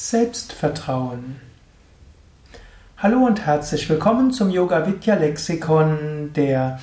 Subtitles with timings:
[0.00, 1.40] Selbstvertrauen.
[2.98, 6.78] Hallo und herzlich willkommen zum Yoga Vidya Lexikon der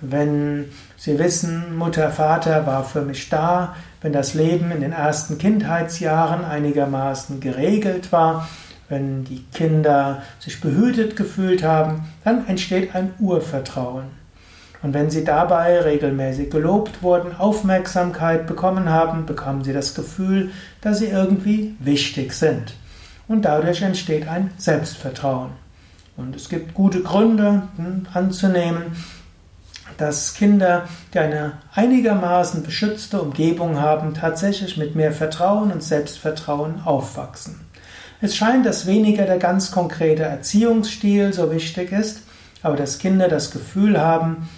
[0.00, 5.36] wenn sie wissen, Mutter, Vater war für mich da, wenn das Leben in den ersten
[5.36, 8.48] Kindheitsjahren einigermaßen geregelt war,
[8.88, 14.19] wenn die Kinder sich behütet gefühlt haben, dann entsteht ein Urvertrauen.
[14.82, 20.50] Und wenn sie dabei regelmäßig gelobt wurden, Aufmerksamkeit bekommen haben, bekommen sie das Gefühl,
[20.80, 22.74] dass sie irgendwie wichtig sind.
[23.28, 25.50] Und dadurch entsteht ein Selbstvertrauen.
[26.16, 28.96] Und es gibt gute Gründe hm, anzunehmen,
[29.96, 37.60] dass Kinder, die eine einigermaßen beschützte Umgebung haben, tatsächlich mit mehr Vertrauen und Selbstvertrauen aufwachsen.
[38.22, 42.22] Es scheint, dass weniger der ganz konkrete Erziehungsstil so wichtig ist,
[42.62, 44.48] aber dass Kinder das Gefühl haben,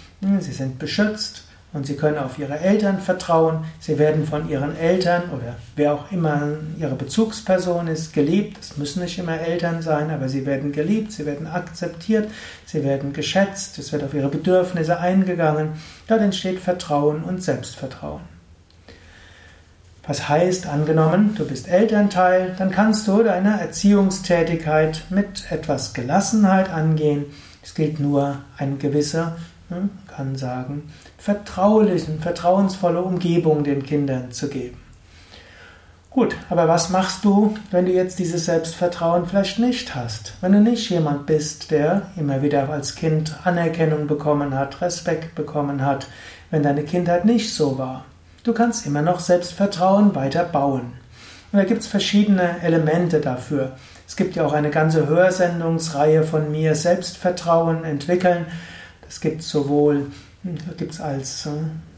[0.41, 1.43] sie sind beschützt
[1.73, 3.65] und sie können auf ihre Eltern vertrauen.
[3.79, 8.57] Sie werden von ihren Eltern oder wer auch immer ihre Bezugsperson ist, geliebt.
[8.61, 12.29] Es müssen nicht immer Eltern sein, aber sie werden geliebt, sie werden akzeptiert,
[12.65, 15.69] sie werden geschätzt, es wird auf ihre Bedürfnisse eingegangen.
[16.07, 18.21] Dort entsteht Vertrauen und Selbstvertrauen.
[20.05, 27.27] Was heißt, angenommen, du bist Elternteil, dann kannst du deine Erziehungstätigkeit mit etwas Gelassenheit angehen.
[27.63, 29.37] Es gilt nur eine gewisse
[29.69, 34.77] hm, kann sagen, vertraulichen, vertrauensvolle Umgebung den Kindern zu geben.
[36.13, 40.35] Gut, aber was machst du, wenn du jetzt dieses Selbstvertrauen vielleicht nicht hast?
[40.41, 45.83] Wenn du nicht jemand bist, der immer wieder als Kind Anerkennung bekommen hat, Respekt bekommen
[45.83, 46.05] hat,
[46.51, 48.05] wenn deine Kindheit nicht so war.
[48.43, 50.93] Du kannst immer noch Selbstvertrauen weiter bauen.
[51.51, 53.71] Und da gibt es verschiedene Elemente dafür.
[54.07, 58.45] Es gibt ja auch eine ganze Hörsendungsreihe von mir, Selbstvertrauen entwickeln.
[59.13, 60.07] Es gibt sowohl
[60.77, 61.51] gibt es als äh,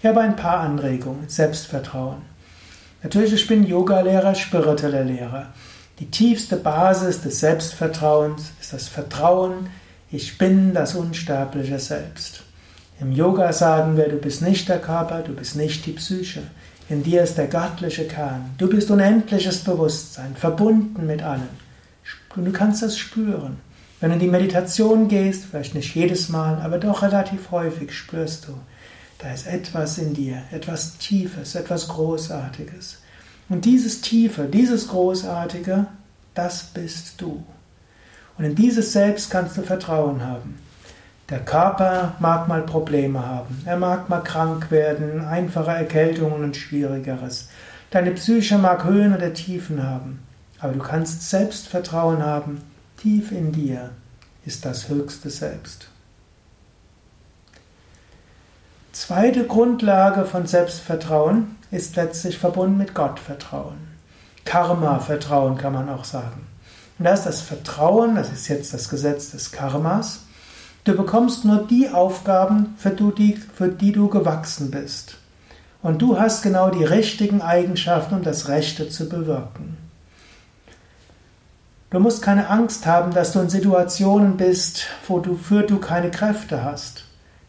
[0.00, 1.28] Ich habe ein paar Anregungen.
[1.28, 2.22] Selbstvertrauen.
[3.02, 5.46] Natürlich, ich bin Yoga-Lehrer, spiritueller Lehrer.
[5.98, 9.68] Die tiefste Basis des Selbstvertrauens ist das Vertrauen,
[10.10, 12.42] ich bin das unsterbliche Selbst.
[13.00, 16.42] Im Yoga sagen wir, du bist nicht der Körper, du bist nicht die Psyche.
[16.88, 18.54] In dir ist der göttliche Kern.
[18.58, 21.48] Du bist unendliches Bewusstsein, verbunden mit allem.
[22.38, 23.56] Und du kannst das spüren.
[23.98, 28.46] Wenn du in die Meditation gehst, vielleicht nicht jedes Mal, aber doch relativ häufig spürst
[28.46, 28.52] du,
[29.18, 33.02] da ist etwas in dir, etwas Tiefes, etwas Großartiges.
[33.48, 35.86] Und dieses Tiefe, dieses Großartige,
[36.34, 37.42] das bist du.
[38.38, 40.60] Und in dieses Selbst kannst du Vertrauen haben.
[41.30, 47.48] Der Körper mag mal Probleme haben, er mag mal krank werden, einfache Erkältungen und Schwierigeres.
[47.90, 50.20] Deine Psyche mag Höhen oder Tiefen haben.
[50.60, 52.62] Aber du kannst Selbstvertrauen haben,
[52.96, 53.90] tief in dir
[54.44, 55.88] ist das höchste Selbst.
[58.92, 63.76] Zweite Grundlage von Selbstvertrauen ist letztlich verbunden mit Gottvertrauen.
[64.44, 66.46] Karma-Vertrauen kann man auch sagen.
[66.98, 70.22] Und da ist das Vertrauen, das ist jetzt das Gesetz des Karmas,
[70.84, 75.18] du bekommst nur die Aufgaben, für die, für die du gewachsen bist.
[75.82, 79.87] Und du hast genau die richtigen Eigenschaften, um das Rechte zu bewirken.
[81.90, 86.10] Du musst keine Angst haben, dass du in Situationen bist, wo du für du keine
[86.10, 87.04] Kräfte hast.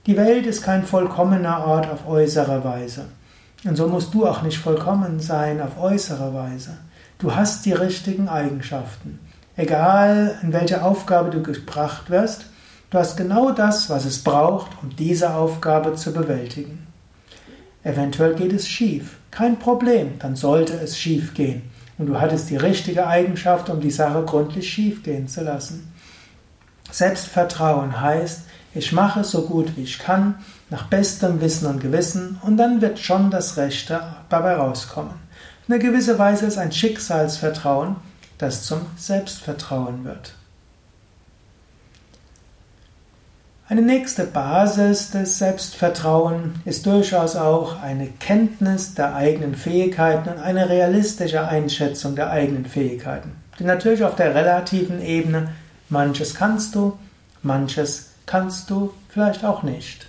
[0.06, 3.06] Die Welt ist kein vollkommener Ort auf äußere Weise.
[3.66, 6.78] Und so musst du auch nicht vollkommen sein auf äußere Weise.
[7.18, 9.20] Du hast die richtigen Eigenschaften.
[9.58, 12.46] Egal in welche Aufgabe du gebracht wirst,
[12.92, 16.88] du hast genau das, was es braucht, um diese Aufgabe zu bewältigen.
[17.84, 19.18] Eventuell geht es schief.
[19.32, 21.64] Kein Problem, dann sollte es schief gehen.
[22.00, 25.94] Und du hattest die richtige Eigenschaft, um die Sache gründlich schief gehen zu lassen.
[26.90, 28.44] Selbstvertrauen heißt,
[28.74, 30.36] ich mache so gut wie ich kann,
[30.70, 35.14] nach bestem Wissen und Gewissen, und dann wird schon das Rechte dabei rauskommen.
[35.68, 37.98] In einer gewissen Weise ist ein Schicksalsvertrauen,
[38.38, 40.39] das zum Selbstvertrauen wird.
[43.72, 50.70] Eine nächste Basis des Selbstvertrauens ist durchaus auch eine Kenntnis der eigenen Fähigkeiten und eine
[50.70, 53.34] realistische Einschätzung der eigenen Fähigkeiten.
[53.60, 55.50] Denn natürlich auf der relativen Ebene,
[55.88, 56.98] manches kannst du,
[57.44, 60.08] manches kannst du vielleicht auch nicht.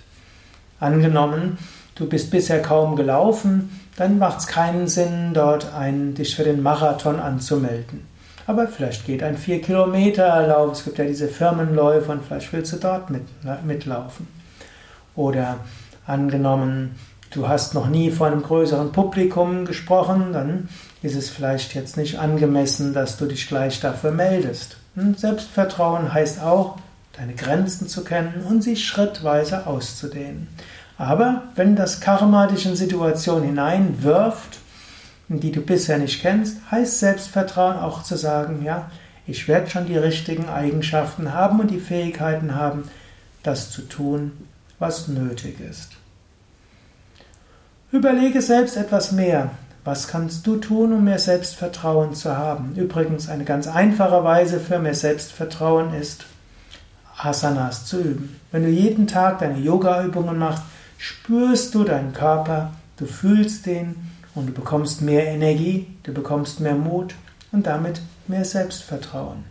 [0.79, 1.59] Angenommen,
[1.93, 6.63] du bist bisher kaum gelaufen, dann macht es keinen Sinn, dort ein, dich für den
[6.63, 8.10] Marathon anzumelden.
[8.47, 12.73] Aber vielleicht geht ein 4 Kilometer Lauf, es gibt ja diese Firmenläufe und vielleicht willst
[12.73, 13.23] du dort mit,
[13.65, 14.27] mitlaufen.
[15.15, 15.57] Oder
[16.07, 16.95] angenommen,
[17.31, 20.69] du hast noch nie vor einem größeren Publikum gesprochen, dann
[21.01, 24.77] ist es vielleicht jetzt nicht angemessen, dass du dich gleich dafür meldest.
[24.95, 26.77] Und Selbstvertrauen heißt auch,
[27.17, 30.47] deine Grenzen zu kennen und sie schrittweise auszudehnen.
[30.97, 34.60] Aber wenn das Karma dich in Situationen hineinwirft,
[35.39, 38.91] die du bisher nicht kennst, heißt Selbstvertrauen auch zu sagen, ja,
[39.25, 42.83] ich werde schon die richtigen Eigenschaften haben und die Fähigkeiten haben,
[43.43, 44.33] das zu tun,
[44.79, 45.91] was nötig ist.
[47.91, 49.51] Überlege selbst etwas mehr.
[49.83, 52.75] Was kannst du tun, um mehr Selbstvertrauen zu haben?
[52.75, 56.25] Übrigens, eine ganz einfache Weise für mehr Selbstvertrauen ist,
[57.17, 58.39] Asanas zu üben.
[58.51, 60.63] Wenn du jeden Tag deine Yoga-Übungen machst,
[60.97, 66.75] spürst du deinen Körper, du fühlst den und du bekommst mehr Energie, du bekommst mehr
[66.75, 67.15] Mut
[67.51, 69.43] und damit mehr Selbstvertrauen.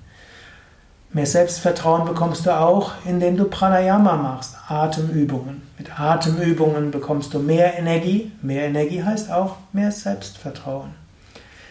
[1.13, 5.63] Mehr Selbstvertrauen bekommst du auch, indem du Pranayama machst, Atemübungen.
[5.77, 8.31] Mit Atemübungen bekommst du mehr Energie.
[8.43, 10.91] Mehr Energie heißt auch mehr Selbstvertrauen.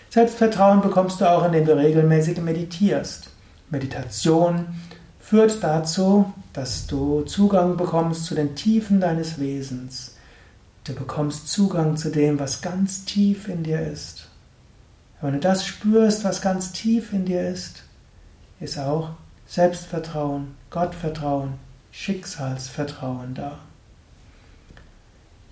[0.09, 3.29] Selbstvertrauen bekommst du auch, indem du regelmäßig meditierst.
[3.69, 4.65] Meditation
[5.21, 10.15] führt dazu, dass du Zugang bekommst zu den Tiefen deines Wesens.
[10.89, 14.27] Du bekommst Zugang zu dem, was ganz tief in dir ist.
[15.21, 17.83] Wenn du das spürst, was ganz tief in dir ist,
[18.59, 19.11] ist auch
[19.45, 21.53] Selbstvertrauen, Gottvertrauen,
[21.91, 23.59] Schicksalsvertrauen da.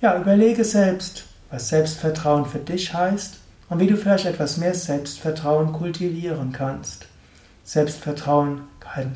[0.02, 3.38] Ja, überlege selbst, was Selbstvertrauen für dich heißt
[3.70, 7.06] und wie du vielleicht etwas mehr Selbstvertrauen kultivieren kannst.
[7.64, 8.62] Selbstvertrauen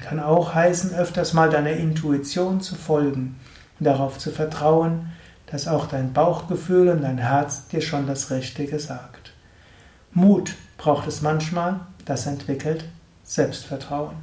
[0.07, 3.39] kann auch heißen, öfters mal deiner Intuition zu folgen
[3.79, 5.07] und darauf zu vertrauen,
[5.51, 9.33] dass auch dein Bauchgefühl und dein Herz dir schon das Richtige sagt.
[10.13, 12.85] Mut braucht es manchmal, das entwickelt
[13.23, 14.15] Selbstvertrauen.